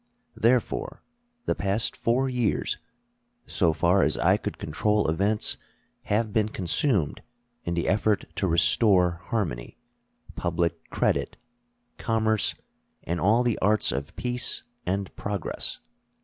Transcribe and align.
Therefore 0.35 1.03
the 1.45 1.53
past 1.53 1.95
four 1.95 2.27
years, 2.27 2.79
so 3.45 3.71
far 3.71 4.01
as 4.01 4.17
I 4.17 4.35
could 4.35 4.57
control 4.57 5.07
events, 5.07 5.57
have 6.05 6.33
been 6.33 6.49
consumed 6.49 7.21
in 7.65 7.75
the 7.75 7.87
effort 7.87 8.25
to 8.37 8.47
restore 8.47 9.21
harmony, 9.25 9.77
public 10.35 10.89
credit, 10.89 11.37
commerce, 11.99 12.55
and 13.03 13.21
all 13.21 13.43
the 13.43 13.59
arts 13.59 13.91
of 13.91 14.15
peace 14.15 14.63
and 14.87 15.15
progress. 15.15 15.77